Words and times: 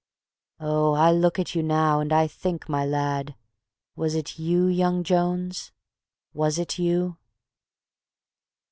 Oh, 0.59 0.93
I 0.93 1.11
look 1.11 1.37
at 1.37 1.53
you 1.53 1.61
now 1.61 1.99
and 1.99 2.11
I 2.11 2.25
think, 2.25 2.67
my 2.67 2.83
lad, 2.83 3.35
Was 3.95 4.15
it 4.15 4.39
you, 4.39 4.65
young 4.65 5.03
Jones, 5.03 5.71
was 6.33 6.57
it 6.57 6.79
you? 6.79 7.17